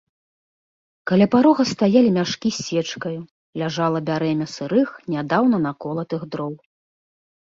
Каля 1.09 1.25
парога 1.33 1.63
стаялі 1.71 2.09
мяшкі 2.15 2.49
з 2.59 2.65
сечкаю, 2.69 3.19
ляжала 3.63 3.99
бярэмя 4.07 4.47
сырых, 4.55 4.89
нядаўна 5.17 5.57
наколатых 5.67 6.21
дроў. 6.33 6.53